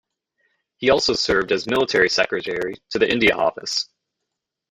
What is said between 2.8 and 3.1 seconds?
to the